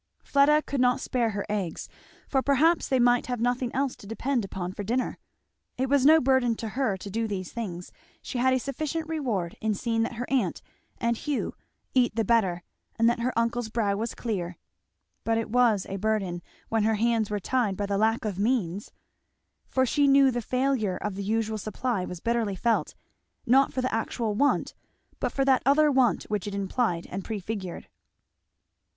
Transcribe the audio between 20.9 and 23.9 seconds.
of the usual supply was bitterly felt, not for